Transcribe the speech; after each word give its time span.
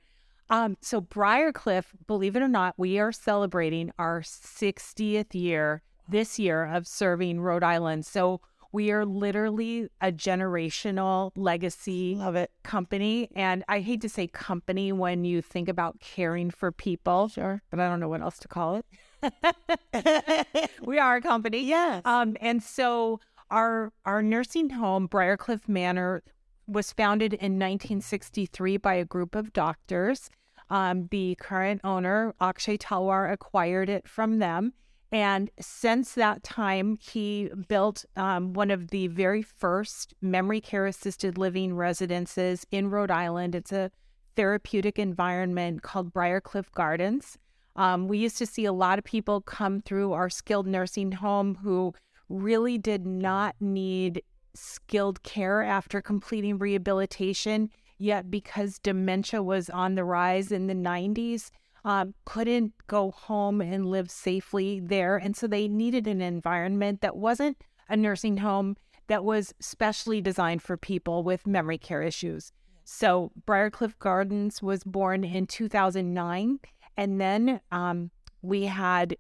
Um, 0.50 0.78
so 0.82 1.00
Briarcliff, 1.00 1.86
believe 2.08 2.36
it 2.36 2.42
or 2.42 2.48
not, 2.48 2.74
we 2.78 3.00
are 3.00 3.12
celebrating 3.12 3.92
our 3.98 4.22
60th 4.22 5.34
year 5.34 5.82
this 6.10 6.38
year 6.38 6.66
of 6.66 6.88
serving 6.88 7.40
Rhode 7.40 7.64
Island. 7.64 8.06
So 8.06 8.42
we 8.74 8.92
are 8.92 9.06
literally 9.06 9.90
a 10.02 10.12
generational 10.12 11.32
legacy 11.36 12.16
Love 12.16 12.36
it. 12.36 12.52
company. 12.64 13.30
And 13.36 13.64
I 13.68 13.80
hate 13.80 14.02
to 14.02 14.10
say 14.10 14.28
company 14.28 14.92
when 14.92 15.24
you 15.24 15.42
think 15.42 15.70
about 15.70 16.00
caring 16.00 16.50
for 16.52 16.72
people. 16.72 17.28
Sure. 17.28 17.62
But 17.70 17.80
I 17.80 17.90
don't 17.90 18.00
know 18.00 18.10
what 18.10 18.22
else 18.22 18.40
to 18.40 18.48
call 18.48 18.76
it. 18.76 18.86
we 20.82 21.00
are 21.00 21.18
a 21.18 21.22
company. 21.22 21.64
Yes. 21.64 22.02
Um, 22.06 22.38
and 22.42 22.62
so 22.62 23.20
our 23.50 23.92
our 24.06 24.22
nursing 24.22 24.72
home, 24.72 25.08
Briarcliff 25.08 25.68
Manor, 25.68 26.24
was 26.68 26.92
founded 26.92 27.34
in 27.34 27.54
1963 27.54 28.78
by 28.78 28.94
a 28.96 29.06
group 29.06 29.36
of 29.36 29.54
doctors. 29.54 30.30
Um, 30.70 31.08
the 31.12 31.36
current 31.40 31.82
owner, 31.84 32.34
Akshay 32.40 32.78
Talwar, 32.78 33.32
acquired 33.32 33.90
it 33.90 34.08
from 34.08 34.40
them. 34.40 34.74
And 35.12 35.52
since 35.60 36.14
that 36.14 36.42
time, 36.44 36.98
he 37.02 37.50
built 37.68 38.06
um, 38.16 38.54
one 38.54 38.72
of 38.72 38.88
the 38.92 39.08
very 39.08 39.42
first 39.42 40.14
memory 40.22 40.62
care 40.62 40.86
assisted 40.86 41.38
living 41.38 41.76
residences 41.76 42.66
in 42.72 42.90
Rhode 42.90 43.12
Island. 43.12 43.54
It's 43.54 43.74
a 43.74 43.92
therapeutic 44.38 44.98
environment 44.98 45.82
called 45.82 46.14
Briarcliff 46.14 46.72
Gardens. 46.72 47.38
Um, 47.76 48.08
we 48.08 48.18
used 48.18 48.38
to 48.40 48.46
see 48.46 48.66
a 48.66 48.74
lot 48.74 49.00
of 49.00 49.06
people 49.06 49.42
come 49.42 49.82
through 49.82 50.14
our 50.14 50.30
skilled 50.30 50.68
nursing 50.68 51.12
home 51.12 51.56
who 51.56 51.94
really 52.30 52.78
did 52.78 53.06
not 53.06 53.56
need 53.60 54.22
skilled 54.54 55.24
care 55.24 55.62
after 55.62 56.02
completing 56.02 56.58
rehabilitation. 56.58 57.70
Yet, 57.98 58.32
because 58.32 58.80
dementia 58.80 59.44
was 59.44 59.70
on 59.70 59.96
the 59.96 60.04
rise 60.04 60.52
in 60.52 60.68
the 60.68 60.74
90s, 60.74 61.52
um, 61.86 62.14
couldn't 62.26 62.74
go 62.88 63.12
home 63.12 63.62
and 63.62 63.86
live 63.86 64.10
safely 64.10 64.80
there. 64.80 65.18
And 65.18 65.36
so 65.36 65.48
they 65.48 65.68
needed 65.68 66.08
an 66.08 66.22
environment 66.22 67.02
that 67.02 67.16
wasn't 67.16 67.58
a 67.90 67.96
nursing 67.96 68.38
home 68.38 68.76
that 69.08 69.24
was 69.24 69.54
specially 69.60 70.22
designed 70.22 70.62
for 70.62 70.78
people 70.78 71.24
with 71.24 71.46
memory 71.46 71.78
care 71.78 72.02
issues. 72.02 72.52
So 72.84 73.32
Briarcliff 73.46 73.98
Gardens 74.00 74.62
was 74.62 74.84
born 74.84 75.24
in 75.24 75.48
2009. 75.48 76.60
And 76.98 77.20
then 77.20 77.62
um, 77.72 78.12
we 78.42 78.66
had 78.66 79.16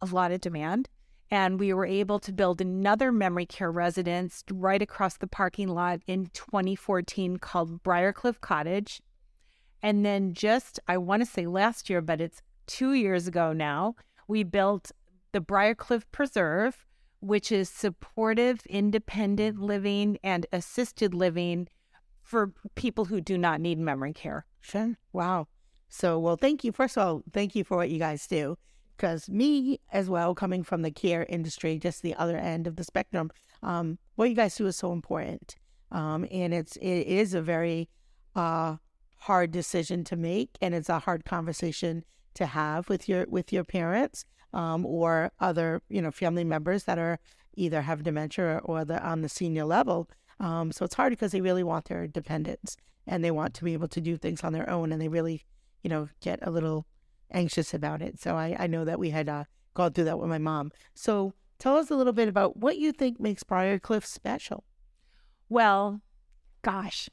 a 0.00 0.06
lot 0.06 0.32
of 0.32 0.40
demand. 0.40 0.88
And 1.30 1.58
we 1.58 1.72
were 1.72 1.86
able 1.86 2.20
to 2.20 2.32
build 2.32 2.60
another 2.60 3.10
memory 3.10 3.46
care 3.46 3.72
residence 3.72 4.44
right 4.52 4.80
across 4.80 5.16
the 5.16 5.26
parking 5.26 5.68
lot 5.68 6.00
in 6.06 6.26
2014 6.32 7.38
called 7.38 7.82
Briarcliff 7.82 8.40
Cottage. 8.40 9.00
And 9.82 10.04
then 10.04 10.32
just, 10.34 10.78
I 10.86 10.98
want 10.98 11.22
to 11.22 11.26
say 11.26 11.46
last 11.46 11.90
year, 11.90 12.00
but 12.00 12.20
it's 12.20 12.42
two 12.66 12.92
years 12.92 13.26
ago 13.26 13.52
now, 13.52 13.96
we 14.28 14.44
built 14.44 14.92
the 15.32 15.40
Briarcliff 15.40 16.04
Preserve, 16.12 16.86
which 17.20 17.50
is 17.50 17.68
supportive, 17.68 18.60
independent 18.66 19.58
living 19.58 20.18
and 20.22 20.46
assisted 20.52 21.14
living 21.14 21.68
for 22.22 22.52
people 22.74 23.06
who 23.06 23.20
do 23.20 23.36
not 23.36 23.60
need 23.60 23.78
memory 23.78 24.12
care. 24.12 24.46
Sure. 24.60 24.96
Wow. 25.12 25.48
So, 25.88 26.18
well, 26.18 26.36
thank 26.36 26.64
you. 26.64 26.72
First 26.72 26.96
of 26.96 27.06
all, 27.06 27.22
thank 27.32 27.54
you 27.54 27.64
for 27.64 27.76
what 27.76 27.90
you 27.90 27.98
guys 27.98 28.26
do. 28.26 28.56
Because 28.96 29.28
me, 29.28 29.80
as 29.92 30.08
well, 30.08 30.34
coming 30.34 30.62
from 30.62 30.82
the 30.82 30.90
care 30.90 31.26
industry, 31.28 31.78
just 31.78 32.02
the 32.02 32.14
other 32.14 32.38
end 32.38 32.66
of 32.66 32.76
the 32.76 32.84
spectrum, 32.84 33.30
um, 33.62 33.98
what 34.14 34.28
you 34.28 34.36
guys 34.36 34.54
do 34.54 34.66
is 34.66 34.76
so 34.76 34.92
important. 34.92 35.56
Um, 35.90 36.26
and 36.30 36.54
it's 36.54 36.76
it 36.76 37.06
is 37.06 37.34
a 37.34 37.42
very 37.42 37.88
uh, 38.36 38.76
hard 39.16 39.50
decision 39.50 40.04
to 40.04 40.16
make, 40.16 40.50
and 40.60 40.74
it's 40.74 40.88
a 40.88 41.00
hard 41.00 41.24
conversation 41.24 42.04
to 42.34 42.46
have 42.46 42.88
with 42.88 43.08
your 43.08 43.26
with 43.28 43.52
your 43.52 43.64
parents 43.64 44.24
um, 44.52 44.84
or 44.84 45.30
other 45.40 45.82
you 45.88 46.02
know 46.02 46.10
family 46.10 46.44
members 46.44 46.84
that 46.84 46.98
are 46.98 47.18
either 47.56 47.82
have 47.82 48.02
dementia 48.02 48.60
or 48.64 48.84
the 48.84 49.02
on 49.04 49.22
the 49.22 49.28
senior 49.28 49.64
level. 49.64 50.08
Um, 50.40 50.72
so 50.72 50.84
it's 50.84 50.94
hard 50.94 51.10
because 51.10 51.32
they 51.32 51.40
really 51.40 51.62
want 51.62 51.86
their 51.86 52.04
independence 52.04 52.76
and 53.06 53.24
they 53.24 53.30
want 53.30 53.54
to 53.54 53.64
be 53.64 53.72
able 53.72 53.88
to 53.88 54.00
do 54.00 54.16
things 54.16 54.42
on 54.42 54.52
their 54.52 54.68
own, 54.68 54.92
and 54.92 55.00
they 55.00 55.08
really 55.08 55.44
you 55.84 55.90
know 55.90 56.08
get 56.20 56.40
a 56.42 56.50
little 56.50 56.86
anxious 57.30 57.72
about 57.72 58.02
it. 58.02 58.20
So 58.20 58.34
I, 58.34 58.56
I 58.58 58.66
know 58.66 58.84
that 58.84 58.98
we 58.98 59.10
had 59.10 59.28
uh, 59.28 59.44
gone 59.74 59.92
through 59.92 60.04
that 60.04 60.18
with 60.18 60.28
my 60.28 60.38
mom. 60.38 60.72
So 60.94 61.34
tell 61.58 61.76
us 61.76 61.90
a 61.90 61.96
little 61.96 62.12
bit 62.12 62.28
about 62.28 62.56
what 62.56 62.78
you 62.78 62.90
think 62.90 63.20
makes 63.20 63.44
Briarcliff 63.44 64.04
special. 64.04 64.64
Well, 65.48 66.00
gosh, 66.62 67.08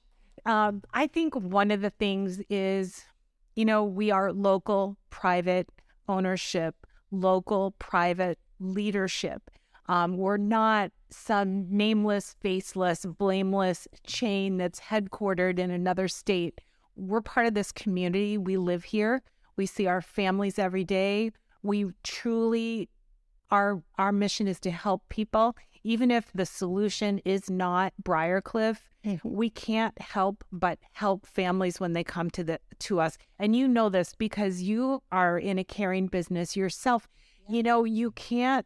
um, 0.46 0.82
I 0.94 1.08
think 1.08 1.36
one 1.36 1.70
of 1.70 1.82
the 1.82 1.90
things 1.92 2.42
is, 2.50 3.04
you 3.56 3.66
know, 3.66 3.84
we 3.84 4.10
are 4.10 4.32
local 4.32 4.98
private 5.10 5.68
ownership, 6.08 6.76
local 7.12 7.72
private 7.72 8.40
leadership. 8.60 9.52
Um, 9.88 10.18
we're 10.18 10.38
not 10.38 10.92
some 11.10 11.66
nameless, 11.70 12.36
faceless, 12.40 13.06
blameless 13.06 13.88
chain 14.08 14.58
that's 14.58 14.80
headquartered 14.80 15.60
in 15.60 15.70
another 15.70 16.08
state. 16.08 16.62
We're 17.02 17.22
part 17.22 17.48
of 17.48 17.54
this 17.54 17.72
community. 17.72 18.38
We 18.38 18.58
live 18.58 18.84
here. 18.84 19.22
We 19.58 19.66
see 19.66 19.88
our 19.88 20.02
families 20.02 20.60
every 20.60 20.84
day. 20.84 21.32
We 21.64 21.88
truly 22.04 22.90
our 23.50 23.84
our 23.98 24.12
mission 24.14 24.48
is 24.48 24.60
to 24.62 24.72
help 24.72 25.02
people 25.10 25.56
even 25.84 26.12
if 26.12 26.32
the 26.34 26.46
solution 26.46 27.20
is 27.20 27.50
not 27.50 27.94
Briarcliff, 28.02 28.78
we 29.24 29.50
can't 29.50 30.00
help 30.00 30.44
but 30.52 30.78
help 30.92 31.26
families 31.26 31.80
when 31.80 31.94
they 31.94 32.04
come 32.04 32.30
to 32.32 32.44
the 32.44 32.60
to 32.80 33.00
us. 33.00 33.18
And 33.40 33.56
you 33.56 33.68
know 33.68 33.90
this 33.90 34.14
because 34.16 34.62
you 34.62 35.02
are 35.12 35.38
in 35.38 35.58
a 35.58 35.64
caring 35.64 36.08
business 36.08 36.56
yourself. 36.56 37.08
You 37.50 37.64
know, 37.64 37.84
you 37.84 38.12
can't 38.12 38.66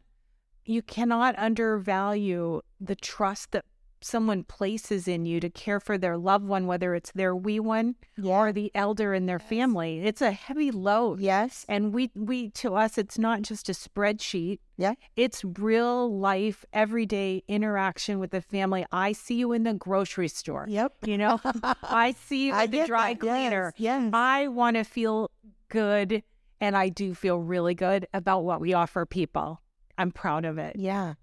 you 0.64 0.82
cannot 0.82 1.38
undervalue 1.38 2.60
the 2.80 2.96
trust 2.96 3.52
that 3.52 3.64
someone 4.00 4.44
places 4.44 5.08
in 5.08 5.24
you 5.26 5.40
to 5.40 5.48
care 5.50 5.80
for 5.80 5.96
their 5.98 6.16
loved 6.16 6.46
one, 6.46 6.66
whether 6.66 6.94
it's 6.94 7.10
their 7.12 7.34
wee 7.34 7.58
one 7.60 7.96
Yeah. 8.16 8.32
or 8.38 8.52
the 8.52 8.70
elder 8.74 9.14
in 9.14 9.26
their 9.26 9.38
family. 9.38 10.00
It's 10.00 10.20
a 10.22 10.30
heavy 10.32 10.70
load. 10.70 11.20
Yes. 11.20 11.64
And 11.68 11.92
we 11.94 12.10
we 12.14 12.50
to 12.50 12.74
us 12.74 12.98
it's 12.98 13.18
not 13.18 13.42
just 13.42 13.68
a 13.68 13.72
spreadsheet. 13.72 14.58
Yeah. 14.76 14.94
It's 15.16 15.44
real 15.44 16.14
life 16.18 16.64
everyday 16.72 17.42
interaction 17.48 18.18
with 18.18 18.30
the 18.30 18.42
family. 18.42 18.84
I 18.92 19.12
see 19.12 19.36
you 19.36 19.52
in 19.52 19.62
the 19.64 19.74
grocery 19.74 20.28
store. 20.28 20.66
Yep. 20.68 20.92
You 21.06 21.18
know, 21.18 21.40
I 21.82 22.14
see 22.26 22.46
you 22.48 22.52
at 22.52 22.70
the 22.70 22.86
dry 22.86 23.14
that. 23.14 23.24
Yes, 23.24 23.32
cleaner. 23.34 23.74
yes. 23.76 24.10
I 24.12 24.48
want 24.48 24.76
to 24.76 24.84
feel 24.84 25.30
good 25.68 26.22
and 26.60 26.76
I 26.76 26.88
do 26.90 27.14
feel 27.14 27.38
really 27.38 27.74
good 27.74 28.06
about 28.14 28.44
what 28.44 28.60
we 28.60 28.72
offer 28.72 29.04
people. 29.06 29.60
I'm 29.98 30.10
proud 30.12 30.44
of 30.44 30.58
it. 30.58 30.76
Yeah. 30.78 31.14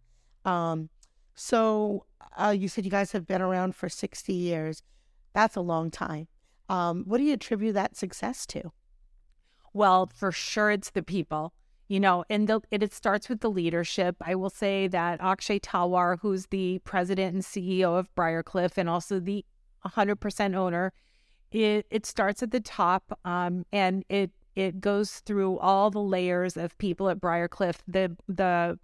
Um, 0.46 0.90
so 1.36 2.06
uh, 2.38 2.56
you 2.58 2.68
said 2.68 2.86
you 2.86 2.92
guys 2.92 3.12
have 3.12 3.28
been 3.28 3.42
around 3.42 3.76
for 3.76 3.90
60 3.90 4.34
years. 4.34 4.84
That's 5.34 5.56
a 5.56 5.62
long 5.62 5.92
time. 5.92 6.28
Um, 6.70 7.04
what 7.06 7.18
do 7.18 7.24
you 7.24 7.34
attribute 7.34 7.74
that 7.76 7.96
success 7.96 8.46
to? 8.48 8.72
Well, 9.74 10.10
for 10.14 10.32
sure, 10.32 10.72
it's 10.72 10.92
the 10.92 11.04
people, 11.04 11.54
you 11.88 12.00
know, 12.00 12.24
and 12.30 12.48
the, 12.48 12.62
it, 12.70 12.94
starts 12.94 13.28
with 13.28 13.42
the 13.42 13.50
leadership. 13.50 14.16
I 14.22 14.36
will 14.36 14.52
say 14.52 14.88
that 14.88 15.20
Akshay 15.20 15.60
Talwar, 15.60 16.20
who's 16.22 16.46
the 16.48 16.80
president 16.84 17.34
and 17.34 17.44
CEO 17.44 17.98
of 17.98 18.14
Briarcliff 18.16 18.78
and 18.78 18.88
also 18.88 19.20
the 19.20 19.44
100% 19.86 20.56
owner, 20.56 20.94
it, 21.52 21.88
it 21.90 22.06
starts 22.06 22.44
at 22.44 22.52
the 22.52 22.60
top 22.60 23.20
um, 23.26 23.66
and 23.72 24.04
it 24.10 24.32
it 24.56 24.80
goes 24.80 25.20
through 25.22 25.58
all 25.60 25.90
the 25.90 26.00
layers 26.00 26.58
of 26.58 26.78
people 26.78 27.10
at 27.10 27.20
Briarcliff. 27.20 27.78
The 27.88 28.16
the 28.28 28.78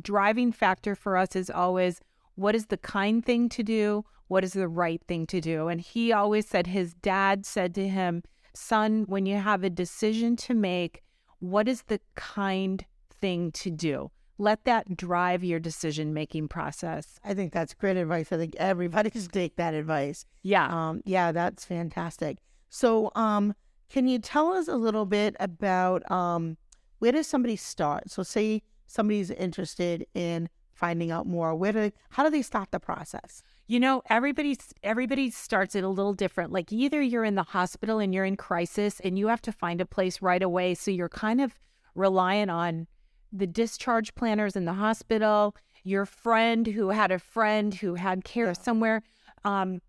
driving 0.00 0.52
factor 0.52 0.94
for 0.94 1.16
us 1.16 1.36
is 1.36 1.50
always 1.50 2.00
what 2.34 2.54
is 2.54 2.66
the 2.66 2.76
kind 2.76 3.24
thing 3.24 3.48
to 3.48 3.62
do, 3.62 4.04
what 4.28 4.44
is 4.44 4.52
the 4.52 4.68
right 4.68 5.02
thing 5.08 5.26
to 5.26 5.40
do. 5.40 5.68
And 5.68 5.80
he 5.80 6.12
always 6.12 6.46
said 6.46 6.66
his 6.66 6.94
dad 6.94 7.46
said 7.46 7.74
to 7.74 7.88
him, 7.88 8.22
"Son, 8.54 9.04
when 9.06 9.26
you 9.26 9.36
have 9.36 9.64
a 9.64 9.70
decision 9.70 10.36
to 10.36 10.54
make, 10.54 11.02
what 11.38 11.68
is 11.68 11.82
the 11.82 12.00
kind 12.14 12.84
thing 13.10 13.52
to 13.52 13.70
do? 13.70 14.10
Let 14.38 14.64
that 14.64 14.96
drive 14.96 15.42
your 15.42 15.60
decision 15.60 16.12
making 16.12 16.48
process." 16.48 17.18
I 17.24 17.34
think 17.34 17.52
that's 17.52 17.74
great 17.74 17.96
advice. 17.96 18.32
I 18.32 18.36
think 18.36 18.54
everybody 18.56 19.10
should 19.14 19.32
take 19.32 19.56
that 19.56 19.74
advice. 19.74 20.26
Yeah. 20.42 20.68
Um, 20.68 21.02
yeah, 21.04 21.32
that's 21.32 21.64
fantastic. 21.64 22.38
So, 22.68 23.10
um, 23.14 23.54
can 23.88 24.08
you 24.08 24.18
tell 24.18 24.52
us 24.52 24.66
a 24.68 24.76
little 24.76 25.06
bit 25.06 25.36
about 25.38 26.08
um, 26.10 26.56
where 26.98 27.12
does 27.12 27.26
somebody 27.26 27.56
start? 27.56 28.10
So, 28.10 28.22
say 28.22 28.62
somebody's 28.86 29.30
interested 29.30 30.06
in 30.14 30.48
finding 30.72 31.10
out 31.10 31.26
more. 31.26 31.54
Where 31.54 31.72
do 31.72 31.80
they, 31.80 31.92
how 32.10 32.24
do 32.24 32.30
they 32.30 32.42
start 32.42 32.70
the 32.70 32.80
process? 32.80 33.42
You 33.66 33.80
know, 33.80 34.02
everybody 34.08 34.56
everybody 34.82 35.30
starts 35.30 35.74
it 35.74 35.82
a 35.82 35.88
little 35.88 36.12
different. 36.12 36.52
Like 36.52 36.72
either 36.72 37.00
you're 37.02 37.24
in 37.24 37.34
the 37.34 37.42
hospital 37.42 37.98
and 37.98 38.14
you're 38.14 38.24
in 38.24 38.36
crisis 38.36 39.00
and 39.00 39.18
you 39.18 39.26
have 39.26 39.42
to 39.42 39.52
find 39.52 39.80
a 39.80 39.86
place 39.86 40.22
right 40.22 40.42
away, 40.42 40.74
so 40.74 40.90
you're 40.90 41.08
kind 41.08 41.40
of 41.40 41.58
relying 41.94 42.48
on 42.48 42.86
the 43.32 43.46
discharge 43.46 44.14
planners 44.14 44.54
in 44.54 44.66
the 44.66 44.74
hospital, 44.74 45.56
your 45.82 46.06
friend 46.06 46.66
who 46.66 46.90
had 46.90 47.10
a 47.10 47.18
friend 47.18 47.74
who 47.74 47.94
had 47.94 48.24
care 48.24 48.54
somewhere. 48.54 49.02
Um, 49.44 49.80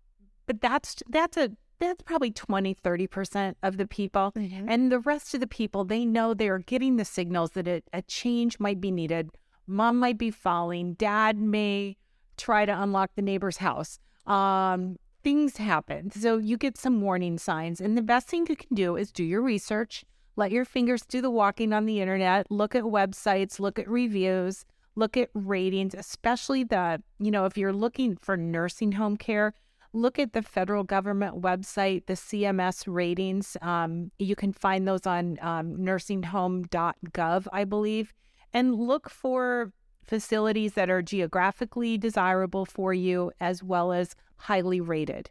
but 0.46 0.60
that's 0.60 0.96
that's 1.08 1.36
a 1.36 1.50
that's 1.78 2.02
probably 2.02 2.30
20 2.30 2.74
30% 2.74 3.54
of 3.62 3.76
the 3.76 3.86
people. 3.86 4.32
And 4.34 4.90
the 4.90 4.98
rest 4.98 5.34
of 5.34 5.40
the 5.40 5.46
people 5.46 5.84
they 5.84 6.04
know 6.04 6.34
they're 6.34 6.58
getting 6.58 6.96
the 6.96 7.04
signals 7.04 7.52
that 7.52 7.68
a, 7.68 7.82
a 7.92 8.02
change 8.02 8.58
might 8.58 8.80
be 8.80 8.90
needed. 8.90 9.30
Mom 9.66 9.98
might 9.98 10.18
be 10.18 10.30
falling. 10.30 10.94
Dad 10.94 11.38
may 11.38 11.96
try 12.36 12.64
to 12.64 12.82
unlock 12.82 13.10
the 13.14 13.22
neighbor's 13.22 13.58
house. 13.58 13.98
Um, 14.26 14.96
things 15.22 15.56
happen. 15.56 16.10
So 16.10 16.38
you 16.38 16.56
get 16.56 16.78
some 16.78 17.00
warning 17.00 17.38
signs. 17.38 17.80
And 17.80 17.96
the 17.96 18.02
best 18.02 18.28
thing 18.28 18.46
you 18.48 18.56
can 18.56 18.74
do 18.74 18.96
is 18.96 19.12
do 19.12 19.24
your 19.24 19.42
research. 19.42 20.04
Let 20.36 20.52
your 20.52 20.64
fingers 20.64 21.02
do 21.02 21.20
the 21.20 21.30
walking 21.30 21.72
on 21.72 21.84
the 21.84 22.00
internet. 22.00 22.50
Look 22.50 22.74
at 22.74 22.84
websites. 22.84 23.58
Look 23.60 23.78
at 23.78 23.88
reviews. 23.88 24.64
Look 24.94 25.16
at 25.16 25.30
ratings 25.32 25.94
especially 25.94 26.64
the 26.64 27.00
you 27.20 27.30
know 27.30 27.44
if 27.44 27.56
you're 27.56 27.72
looking 27.72 28.16
for 28.16 28.36
nursing 28.36 28.90
home 28.90 29.16
care 29.16 29.54
look 29.92 30.18
at 30.18 30.32
the 30.32 30.42
federal 30.42 30.84
government 30.84 31.40
website, 31.40 32.06
the 32.06 32.14
CMS 32.14 32.84
ratings. 32.86 33.56
Um, 33.62 34.10
you 34.18 34.36
can 34.36 34.52
find 34.52 34.86
those 34.86 35.06
on 35.06 35.38
um, 35.40 35.76
nursinghome.gov, 35.76 37.46
I 37.52 37.64
believe, 37.64 38.12
and 38.52 38.74
look 38.74 39.08
for 39.08 39.72
facilities 40.04 40.74
that 40.74 40.90
are 40.90 41.02
geographically 41.02 41.98
desirable 41.98 42.64
for 42.64 42.94
you 42.94 43.30
as 43.40 43.62
well 43.62 43.92
as 43.92 44.14
highly 44.36 44.80
rated. 44.80 45.30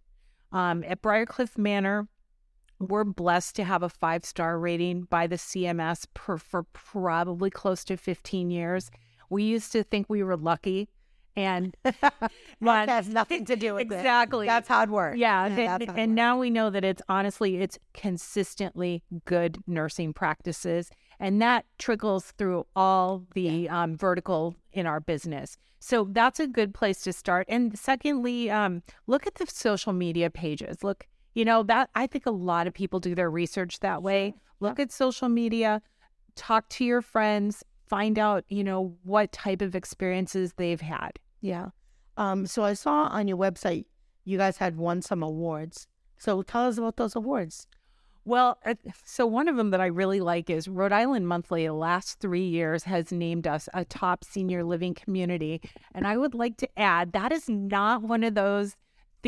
Um, 0.51 0.83
at 0.83 1.01
Briarcliff 1.01 1.57
Manor, 1.57 2.07
we're 2.79 3.03
blessed 3.03 3.55
to 3.55 3.63
have 3.63 3.81
a 3.81 3.89
five 3.89 4.23
star 4.23 4.59
rating 4.59 5.03
by 5.03 5.27
the 5.27 5.35
CMS 5.35 6.05
per, 6.13 6.37
for 6.37 6.63
probably 6.73 7.49
close 7.49 7.83
to 7.85 7.97
15 7.97 8.51
years. 8.51 8.91
We 9.29 9.43
used 9.43 9.71
to 9.71 9.83
think 9.83 10.07
we 10.07 10.23
were 10.23 10.37
lucky. 10.37 10.87
And 11.37 11.77
That 12.61 12.89
has 12.89 13.07
nothing 13.07 13.45
to 13.45 13.55
do 13.55 13.75
with 13.75 13.91
it. 13.91 13.95
exactly 13.95 14.47
That's 14.47 14.67
hard 14.67 14.89
work. 14.89 15.15
yeah, 15.15 15.45
Yeah, 15.47 15.75
and, 15.75 15.83
and 15.83 15.97
work. 15.97 16.09
now 16.09 16.39
we 16.39 16.49
know 16.49 16.69
that 16.71 16.83
it's 16.83 17.01
honestly 17.07 17.57
it's 17.57 17.77
consistently 17.93 19.03
good 19.25 19.59
nursing 19.67 20.13
practices, 20.13 20.89
and 21.19 21.39
that 21.41 21.65
trickles 21.77 22.31
through 22.37 22.65
all 22.75 23.23
the 23.35 23.69
um, 23.69 23.95
vertical 23.95 24.55
in 24.73 24.87
our 24.87 24.99
business. 24.99 25.57
So 25.79 26.07
that's 26.11 26.39
a 26.39 26.47
good 26.47 26.73
place 26.73 27.01
to 27.03 27.13
start. 27.13 27.45
And 27.47 27.77
secondly, 27.77 28.49
um, 28.49 28.81
look 29.05 29.27
at 29.27 29.35
the 29.35 29.45
social 29.45 29.93
media 29.93 30.31
pages. 30.31 30.83
Look, 30.83 31.05
you 31.35 31.45
know 31.45 31.61
that 31.63 31.91
I 31.93 32.07
think 32.07 32.25
a 32.25 32.31
lot 32.31 32.65
of 32.65 32.73
people 32.73 32.99
do 32.99 33.13
their 33.13 33.29
research 33.29 33.79
that 33.81 34.01
way. 34.01 34.33
Look 34.59 34.79
at 34.79 34.91
social 34.91 35.29
media, 35.29 35.83
talk 36.35 36.67
to 36.69 36.83
your 36.83 37.03
friends, 37.03 37.63
find 37.87 38.17
out 38.17 38.43
you 38.49 38.63
know 38.63 38.95
what 39.03 39.31
type 39.31 39.61
of 39.61 39.75
experiences 39.75 40.53
they've 40.57 40.81
had. 40.81 41.19
Yeah. 41.41 41.69
Um, 42.17 42.45
so 42.47 42.63
I 42.63 42.73
saw 42.73 43.03
on 43.03 43.27
your 43.27 43.37
website 43.37 43.85
you 44.25 44.37
guys 44.37 44.57
had 44.57 44.75
won 44.77 45.01
some 45.01 45.23
awards. 45.23 45.87
So 46.17 46.41
tell 46.41 46.67
us 46.67 46.77
about 46.77 46.97
those 46.97 47.15
awards. 47.15 47.67
Well, 48.25 48.57
uh, 48.65 48.73
so 49.05 49.25
one 49.25 49.47
of 49.47 49.55
them 49.55 49.69
that 49.71 49.79
I 49.79 49.85
really 49.85 50.19
like 50.19 50.49
is 50.49 50.67
Rhode 50.67 50.91
Island 50.91 51.29
Monthly. 51.29 51.65
The 51.65 51.71
last 51.73 52.19
three 52.19 52.45
years 52.45 52.83
has 52.83 53.09
named 53.09 53.47
us 53.47 53.69
a 53.73 53.85
top 53.85 54.25
senior 54.25 54.65
living 54.65 54.93
community, 54.93 55.61
and 55.95 56.05
I 56.05 56.17
would 56.17 56.35
like 56.35 56.57
to 56.57 56.67
add 56.77 57.13
that 57.13 57.31
is 57.31 57.47
not 57.47 58.01
one 58.01 58.25
of 58.25 58.35
those 58.35 58.75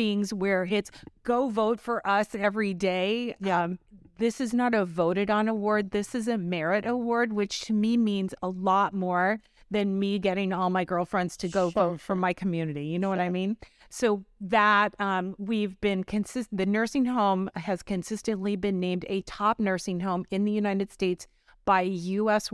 things 0.00 0.32
where 0.32 0.64
it's 0.64 0.90
go 1.24 1.50
vote 1.50 1.78
for 1.78 2.06
us 2.06 2.34
every 2.34 2.72
day. 2.72 3.36
Um, 3.44 3.78
this 4.16 4.40
is 4.40 4.54
not 4.54 4.72
a 4.72 4.86
voted 4.86 5.28
on 5.28 5.46
award. 5.46 5.90
This 5.90 6.14
is 6.14 6.26
a 6.26 6.38
merit 6.38 6.86
award, 6.86 7.34
which 7.34 7.60
to 7.66 7.74
me 7.74 7.98
means 7.98 8.34
a 8.40 8.48
lot 8.48 8.94
more 8.94 9.40
than 9.70 9.98
me 9.98 10.18
getting 10.18 10.54
all 10.54 10.70
my 10.70 10.84
girlfriends 10.84 11.36
to 11.36 11.48
go 11.48 11.68
vote 11.68 12.00
for 12.00 12.14
my 12.14 12.32
community. 12.32 12.86
You 12.86 12.98
know 12.98 13.10
what 13.10 13.20
I 13.20 13.28
mean? 13.28 13.58
So 13.90 14.24
that 14.40 14.94
um, 14.98 15.34
we've 15.36 15.78
been 15.82 16.02
consistent. 16.02 16.56
The 16.56 16.64
nursing 16.64 17.04
home 17.04 17.50
has 17.56 17.82
consistently 17.82 18.56
been 18.56 18.80
named 18.80 19.04
a 19.06 19.20
top 19.22 19.60
nursing 19.60 20.00
home 20.00 20.24
in 20.30 20.46
the 20.46 20.52
United 20.52 20.90
States 20.90 21.26
by 21.66 21.82
U.S. 21.82 22.48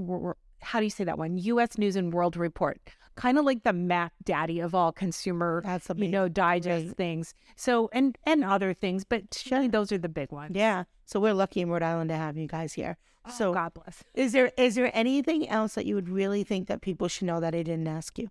How 0.63 0.81
do 0.81 0.85
you 0.85 0.91
say 0.91 1.05
that 1.05 1.17
one? 1.17 1.39
U.S. 1.39 1.79
News 1.79 1.95
and 1.95 2.13
World 2.13 2.37
Report. 2.37 2.81
Kind 3.17 3.39
of 3.39 3.45
like 3.45 3.65
the 3.65 3.73
Mac 3.73 4.13
Daddy 4.25 4.61
of 4.61 4.75
all 4.75 4.93
consumer, 4.93 5.63
That's 5.65 5.89
you 5.97 6.09
know, 6.09 6.29
digest 6.29 6.87
Great. 6.87 6.97
things. 6.97 7.35
So 7.57 7.89
and 7.93 8.17
and 8.25 8.45
other 8.45 8.73
things, 8.75 9.05
but 9.05 9.33
surely 9.35 9.69
those 9.69 9.91
are 9.91 9.99
the 9.99 10.09
big 10.09 10.31
ones. 10.31 10.53
Yeah. 10.55 10.85
So 11.07 11.19
we're 11.19 11.35
lucky 11.35 11.61
in 11.63 11.71
Rhode 11.71 11.83
Island 11.83 12.11
to 12.11 12.17
have 12.17 12.37
you 12.37 12.47
guys 12.47 12.75
here. 12.75 12.97
So 13.37 13.51
Oh, 13.51 13.55
God 13.55 13.75
bless. 13.75 14.05
is 14.15 14.33
there 14.33 14.53
is 14.57 14.75
there 14.77 14.91
anything 14.95 15.49
else 15.49 15.75
that 15.75 15.87
you 15.87 15.95
would 15.97 16.09
really 16.09 16.45
think 16.45 16.69
that 16.69 16.81
people 16.83 17.09
should 17.09 17.27
know 17.27 17.41
that 17.41 17.55
I 17.55 17.63
didn't 17.63 17.89
ask 17.89 18.19
you? 18.19 18.29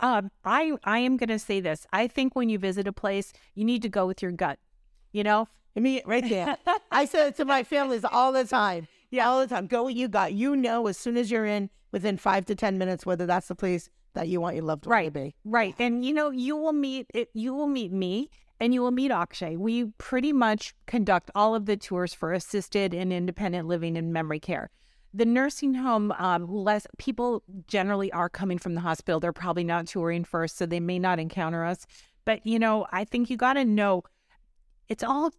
Um, 0.00 0.30
I 0.44 0.72
I 0.84 0.98
am 0.98 1.16
gonna 1.16 1.38
say 1.38 1.60
this. 1.60 1.86
I 1.92 2.06
think 2.08 2.34
when 2.34 2.48
you 2.48 2.58
visit 2.58 2.86
a 2.88 2.92
place, 2.92 3.32
you 3.54 3.64
need 3.64 3.82
to 3.82 3.88
go 3.88 4.06
with 4.06 4.22
your 4.22 4.32
gut. 4.32 4.58
You 5.12 5.22
know, 5.24 5.48
I 5.76 5.80
mean, 5.80 6.00
right 6.04 6.28
there. 6.28 6.56
I 6.90 7.04
said 7.04 7.28
it 7.28 7.36
to 7.36 7.44
my 7.44 7.62
families 7.62 8.04
all 8.04 8.32
the 8.32 8.44
time. 8.44 8.88
Yeah. 9.12 9.28
All 9.28 9.40
the 9.40 9.48
time. 9.48 9.66
Go 9.66 9.82
what 9.82 9.94
you 9.94 10.06
got. 10.06 10.34
You 10.34 10.54
know 10.54 10.86
as 10.86 10.96
soon 10.96 11.16
as 11.16 11.32
you're 11.32 11.44
in 11.44 11.68
within 11.90 12.16
five 12.16 12.46
to 12.46 12.54
ten 12.54 12.78
minutes 12.78 13.04
whether 13.04 13.26
that's 13.26 13.48
the 13.48 13.56
place 13.56 13.90
that 14.14 14.28
you 14.28 14.40
want 14.40 14.56
your 14.56 14.64
loved 14.64 14.86
one 14.86 14.90
to 14.90 15.02
right, 15.04 15.12
be. 15.12 15.34
right, 15.44 15.74
and 15.78 16.04
you 16.04 16.12
know 16.12 16.30
you 16.30 16.56
will 16.56 16.72
meet 16.72 17.06
it. 17.14 17.30
You 17.34 17.54
will 17.54 17.66
meet 17.66 17.92
me, 17.92 18.30
and 18.58 18.74
you 18.74 18.82
will 18.82 18.90
meet 18.90 19.10
Akshay. 19.10 19.56
We 19.56 19.86
pretty 19.98 20.32
much 20.32 20.74
conduct 20.86 21.30
all 21.34 21.54
of 21.54 21.66
the 21.66 21.76
tours 21.76 22.12
for 22.14 22.32
assisted 22.32 22.94
and 22.94 23.12
independent 23.12 23.68
living 23.68 23.96
and 23.96 24.12
memory 24.12 24.40
care. 24.40 24.70
The 25.12 25.24
nursing 25.24 25.74
home, 25.74 26.12
um, 26.18 26.46
less 26.46 26.86
people 26.98 27.42
generally 27.66 28.12
are 28.12 28.28
coming 28.28 28.58
from 28.58 28.74
the 28.74 28.80
hospital. 28.80 29.18
They're 29.18 29.32
probably 29.32 29.64
not 29.64 29.86
touring 29.86 30.24
first, 30.24 30.56
so 30.56 30.66
they 30.66 30.80
may 30.80 30.98
not 30.98 31.18
encounter 31.18 31.64
us. 31.64 31.86
But 32.24 32.46
you 32.46 32.58
know, 32.58 32.86
I 32.92 33.04
think 33.04 33.30
you 33.30 33.36
got 33.36 33.54
to 33.54 33.64
know 33.64 34.04
it's 34.88 35.02
all 35.02 35.32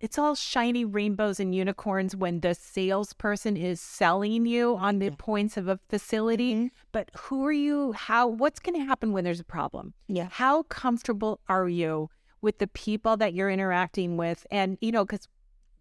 it's 0.00 0.18
all 0.18 0.34
shiny 0.34 0.84
rainbows 0.84 1.38
and 1.40 1.54
unicorns 1.54 2.16
when 2.16 2.40
the 2.40 2.54
salesperson 2.54 3.56
is 3.56 3.80
selling 3.80 4.46
you 4.46 4.76
on 4.76 4.98
the 4.98 5.06
Yeah. 5.06 5.14
points 5.18 5.56
of 5.56 5.68
a 5.68 5.78
facility. 5.88 6.54
Mhm. 6.54 6.70
But 6.92 7.10
who 7.16 7.44
are 7.44 7.52
you? 7.52 7.92
How? 7.92 8.26
What's 8.26 8.60
going 8.60 8.78
to 8.78 8.84
happen 8.84 9.12
when 9.12 9.24
there's 9.24 9.40
a 9.40 9.44
problem? 9.44 9.94
Yeah. 10.08 10.28
How 10.30 10.62
comfortable 10.64 11.40
are 11.48 11.68
you 11.68 12.08
with 12.40 12.58
the 12.58 12.66
people 12.66 13.16
that 13.18 13.34
you're 13.34 13.50
interacting 13.50 14.16
with? 14.16 14.46
And 14.50 14.78
you 14.80 14.90
know, 14.92 15.04
because 15.04 15.28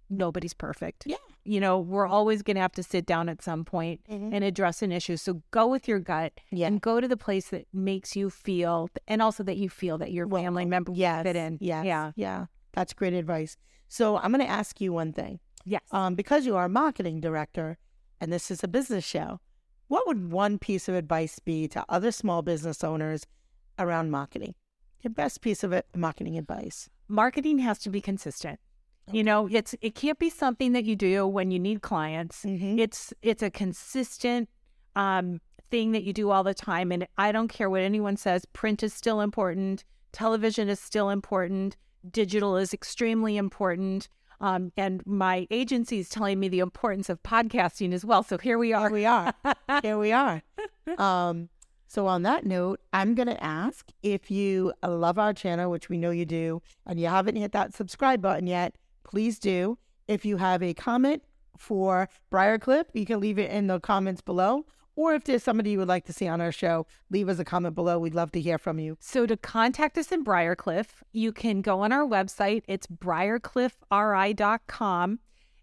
nobody's 0.09 0.53
perfect. 0.53 1.03
Yeah. 1.05 1.15
You 1.45 1.59
know, 1.59 1.79
we're 1.79 2.07
always 2.07 2.41
going 2.41 2.55
to 2.55 2.61
have 2.61 2.73
to 2.73 2.83
sit 2.83 3.05
down 3.05 3.29
at 3.29 3.41
some 3.41 3.63
point 3.63 4.01
Mhm. 4.09 4.33
and 4.33 4.43
address 4.43 4.81
an 4.81 4.91
issue. 4.91 5.17
So 5.17 5.41
go 5.51 5.67
with 5.67 5.87
your 5.87 5.99
gut 5.99 6.33
Yeah. 6.51 6.67
and 6.67 6.81
go 6.81 6.99
to 6.99 7.07
the 7.07 7.15
place 7.17 7.49
that 7.49 7.67
makes 7.73 8.15
you 8.15 8.29
feel, 8.29 8.89
and 9.07 9.21
also 9.21 9.43
that 9.43 9.57
you 9.57 9.69
feel 9.69 9.97
that 9.99 10.11
your 10.11 10.27
Welcome. 10.27 10.45
family 10.47 10.65
member 10.65 10.91
Yes. 10.93 11.23
fit 11.23 11.35
in. 11.35 11.57
Yes. 11.61 11.85
Yeah. 11.85 12.11
Yeah. 12.15 12.45
That's 12.73 12.93
great 12.93 13.13
advice. 13.13 13.57
So 13.87 14.17
I'm 14.17 14.31
going 14.31 14.45
to 14.45 14.51
ask 14.51 14.79
you 14.79 14.93
one 14.93 15.13
thing. 15.13 15.39
Yes. 15.65 15.81
Um, 15.91 16.15
because 16.15 16.45
you 16.45 16.55
are 16.55 16.65
a 16.65 16.69
marketing 16.69 17.19
director 17.19 17.77
and 18.21 18.31
this 18.31 18.51
is 18.51 18.63
a 18.63 18.67
business 18.67 19.05
show, 19.05 19.39
what 19.87 20.05
would 20.07 20.31
one 20.31 20.59
piece 20.59 20.87
of 20.87 20.95
advice 20.95 21.39
be 21.39 21.67
to 21.69 21.83
other 21.89 22.11
small 22.11 22.41
business 22.41 22.83
owners 22.83 23.25
around 23.77 24.11
marketing? 24.11 24.55
Your 25.01 25.11
best 25.11 25.41
piece 25.41 25.63
of 25.63 25.71
it, 25.71 25.87
marketing 25.95 26.37
advice. 26.37 26.89
marketing 27.07 27.59
has 27.59 27.79
to 27.79 27.89
be 27.89 28.01
consistent. 28.01 28.59
You 29.11 29.23
know, 29.23 29.47
it's 29.51 29.73
it 29.81 29.95
can't 29.95 30.19
be 30.19 30.29
something 30.29 30.73
that 30.73 30.85
you 30.85 30.95
do 30.95 31.25
when 31.25 31.49
you 31.49 31.57
need 31.57 31.81
clients. 31.81 32.43
Mm-hmm. 32.43 32.77
It's 32.77 33.11
it's 33.23 33.41
a 33.41 33.49
consistent 33.49 34.49
um, 34.95 35.41
thing 35.71 35.93
that 35.93 36.03
you 36.03 36.13
do 36.13 36.29
all 36.29 36.43
the 36.43 36.53
time, 36.53 36.91
and 36.91 37.07
I 37.17 37.31
don't 37.31 37.47
care 37.47 37.69
what 37.69 37.81
anyone 37.81 38.17
says. 38.17 38.45
Print 38.53 38.83
is 38.83 38.93
still 38.93 39.21
important. 39.21 39.83
Television 40.11 40.69
is 40.69 40.79
still 40.79 41.09
important. 41.09 41.75
Digital 42.09 42.57
is 42.57 42.73
extremely 42.73 43.37
important. 43.37 44.09
Um, 44.41 44.71
and 44.77 45.05
my 45.05 45.47
agency 45.51 45.99
is 45.99 46.09
telling 46.09 46.39
me 46.39 46.47
the 46.47 46.59
importance 46.59 47.09
of 47.09 47.21
podcasting 47.23 47.93
as 47.93 48.05
well. 48.05 48.23
So 48.23 48.37
here 48.37 48.57
we 48.57 48.67
Here 48.69 48.77
are. 48.77 48.89
we 48.89 49.05
are. 49.05 49.33
Here 49.81 49.97
we 49.97 50.11
are. 50.11 50.41
Um, 50.97 51.49
so 51.87 52.07
on 52.07 52.21
that 52.23 52.45
note, 52.45 52.79
I'm 52.93 53.15
going 53.15 53.27
to 53.27 53.43
ask 53.43 53.89
if 54.03 54.29
you 54.31 54.73
love 54.85 55.17
our 55.19 55.33
channel, 55.33 55.71
which 55.71 55.89
we 55.89 55.97
know 55.97 56.11
you 56.11 56.25
do, 56.25 56.61
and 56.85 56.99
you 56.99 57.07
haven't 57.07 57.35
hit 57.35 57.51
that 57.51 57.73
subscribe 57.73 58.21
button 58.21 58.47
yet, 58.47 58.75
please 59.03 59.39
do. 59.39 59.77
If 60.07 60.23
you 60.23 60.37
have 60.37 60.63
a 60.63 60.73
comment 60.73 61.23
for 61.57 62.07
Briarcliff, 62.31 62.85
you 62.93 63.05
can 63.05 63.19
leave 63.19 63.39
it 63.39 63.51
in 63.51 63.67
the 63.67 63.79
comments 63.79 64.21
below. 64.21 64.65
Or 64.99 65.13
if 65.13 65.23
there's 65.23 65.43
somebody 65.43 65.71
you 65.71 65.77
would 65.77 65.87
like 65.87 66.03
to 66.07 66.13
see 66.13 66.27
on 66.27 66.41
our 66.41 66.51
show, 66.51 66.85
leave 67.09 67.29
us 67.29 67.39
a 67.39 67.45
comment 67.45 67.73
below. 67.73 67.97
We'd 67.97 68.13
love 68.13 68.33
to 68.33 68.41
hear 68.41 68.57
from 68.57 68.79
you. 68.79 68.97
So 68.99 69.25
to 69.25 69.37
contact 69.37 69.97
us 69.97 70.11
in 70.11 70.25
Briarcliff, 70.25 70.87
you 71.13 71.31
can 71.31 71.61
go 71.61 71.79
on 71.79 71.93
our 71.93 72.05
website. 72.05 72.63
It's 72.67 72.85
briarcliffri.com 72.85 75.19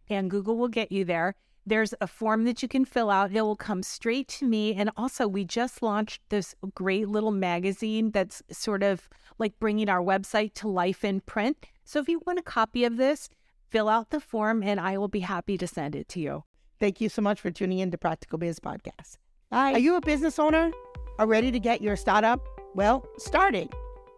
and 0.09 0.31
Google 0.31 0.57
will 0.57 0.69
get 0.69 0.90
you 0.90 1.05
there. 1.05 1.35
There's 1.66 1.93
a 2.00 2.07
form 2.07 2.47
that 2.47 2.62
you 2.62 2.69
can 2.69 2.87
fill 2.87 3.11
out. 3.11 3.31
It 3.31 3.43
will 3.43 3.57
come 3.57 3.83
straight 3.83 4.26
to 4.28 4.47
me. 4.47 4.75
And 4.75 4.88
also, 4.97 5.28
we 5.28 5.45
just 5.45 5.83
launched 5.83 6.23
this 6.31 6.55
great 6.75 7.07
little 7.07 7.31
magazine 7.31 8.12
that's 8.12 8.43
sort 8.50 8.83
of 8.83 9.07
like 9.38 9.59
bringing 9.59 9.90
our 9.90 10.00
website 10.00 10.55
to 10.55 10.66
life 10.66 11.05
in 11.05 11.21
print. 11.21 11.59
So 11.85 12.00
if 12.00 12.09
you 12.09 12.23
want 12.26 12.38
a 12.38 12.43
copy 12.43 12.85
of 12.85 12.97
this, 12.97 13.28
fill 13.69 13.90
out 13.90 14.09
the 14.09 14.21
form 14.21 14.62
and 14.62 14.81
I 14.81 14.97
will 14.97 15.09
be 15.09 15.21
happy 15.21 15.59
to 15.59 15.66
send 15.66 15.95
it 15.95 16.09
to 16.09 16.21
you. 16.21 16.45
Thank 16.81 17.02
you 17.02 17.11
so 17.11 17.21
much 17.21 17.38
for 17.38 17.50
tuning 17.50 17.81
in 17.81 17.90
to 17.90 17.99
Practical 17.99 18.38
Biz 18.38 18.61
Podcast. 18.61 19.19
Are 19.53 19.79
you 19.79 19.97
a 19.97 20.00
business 20.00 20.38
owner? 20.38 20.71
Are 21.19 21.26
ready 21.26 21.50
to 21.53 21.59
get 21.61 21.81
your 21.81 21.97
startup? 21.97 22.41
Well, 22.75 23.07
started. 23.17 23.73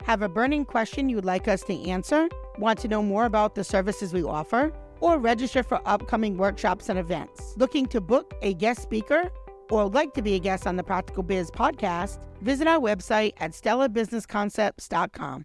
Have 0.05 0.23
a 0.23 0.29
burning 0.29 0.65
question 0.65 1.09
you 1.09 1.17
would 1.17 1.25
like 1.25 1.49
us 1.49 1.63
to 1.65 1.89
answer? 1.89 2.29
Want 2.59 2.79
to 2.81 2.89
know 2.89 3.03
more 3.03 3.25
about 3.27 3.55
the 3.55 3.63
services 3.63 4.13
we 4.13 4.23
offer? 4.25 4.73
Or 5.01 5.19
register 5.19 5.63
for 5.63 5.81
upcoming 5.87 6.37
workshops 6.39 6.89
and 6.89 6.99
events? 6.99 7.55
Looking 7.57 7.87
to 7.87 8.01
book 8.01 8.35
a 8.43 8.55
guest 8.55 8.83
speaker? 8.83 9.31
Or 9.71 9.89
like 9.89 10.15
to 10.15 10.23
be 10.23 10.35
a 10.35 10.39
guest 10.39 10.67
on 10.67 10.77
the 10.77 10.83
Practical 10.83 11.23
Biz 11.23 11.51
podcast? 11.51 12.19
Visit 12.41 12.67
our 12.67 12.81
website 12.81 13.35
at 13.39 13.53
stellabusinessconcepts.com. 13.53 15.45